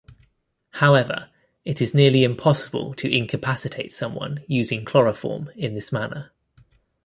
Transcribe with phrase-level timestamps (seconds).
[0.81, 1.29] However,
[1.63, 6.31] it is nearly impossible to incapacitate someone using chloroform in this manner.